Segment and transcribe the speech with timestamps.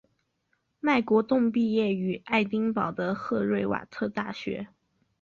[0.79, 4.67] 麦国栋毕业于爱丁堡的赫瑞瓦特大学。